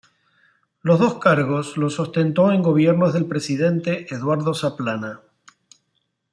Los 0.81 0.99
dos 0.99 1.19
cargos 1.19 1.77
los 1.77 1.99
ostentó 1.99 2.51
en 2.51 2.63
gobiernos 2.63 3.13
del 3.13 3.27
presidente 3.27 4.07
Eduardo 4.11 4.55
Zaplana. 4.55 5.21